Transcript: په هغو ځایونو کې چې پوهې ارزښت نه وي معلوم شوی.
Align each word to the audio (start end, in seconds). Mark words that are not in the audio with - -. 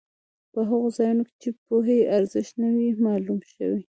په 0.53 0.59
هغو 0.69 0.89
ځایونو 0.97 1.23
کې 1.27 1.35
چې 1.41 1.49
پوهې 1.65 1.99
ارزښت 2.17 2.53
نه 2.61 2.69
وي 2.75 2.89
معلوم 3.05 3.39
شوی. 3.53 3.81